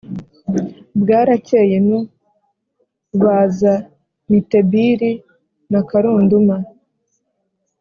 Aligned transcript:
Bwarakeye 1.01 1.77
nu, 1.87 1.99
baza 3.21 3.73
Mitebili 4.29 5.11
na 5.71 5.79
Karunduma, 5.89 6.55